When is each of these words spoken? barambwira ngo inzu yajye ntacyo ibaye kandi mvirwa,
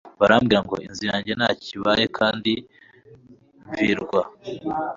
barambwira 0.19 0.59
ngo 0.65 0.75
inzu 0.85 1.03
yajye 1.09 1.33
ntacyo 1.39 1.71
ibaye 1.77 2.05
kandi 2.17 2.53
mvirwa, 3.67 4.21